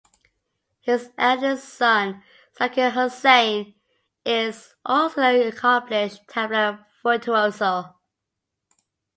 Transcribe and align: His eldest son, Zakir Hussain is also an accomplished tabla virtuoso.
His 0.79 1.11
eldest 1.15 1.75
son, 1.75 2.23
Zakir 2.59 2.91
Hussain 2.93 3.75
is 4.25 4.73
also 4.83 5.21
an 5.21 5.47
accomplished 5.47 6.25
tabla 6.27 6.83
virtuoso. 7.03 7.97